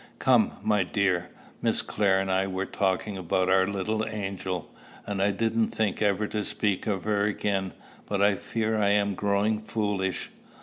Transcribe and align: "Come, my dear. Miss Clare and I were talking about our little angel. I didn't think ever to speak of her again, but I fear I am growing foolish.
"Come, 0.17 0.53
my 0.63 0.83
dear. 0.83 1.29
Miss 1.61 1.83
Clare 1.83 2.19
and 2.19 2.31
I 2.31 2.47
were 2.47 2.65
talking 2.65 3.19
about 3.19 3.49
our 3.49 3.67
little 3.67 4.03
angel. 4.07 4.73
I 5.05 5.29
didn't 5.29 5.67
think 5.67 6.01
ever 6.01 6.25
to 6.25 6.43
speak 6.43 6.87
of 6.87 7.03
her 7.03 7.25
again, 7.25 7.73
but 8.07 8.19
I 8.19 8.33
fear 8.33 8.81
I 8.81 8.89
am 8.89 9.13
growing 9.13 9.61
foolish. 9.61 10.31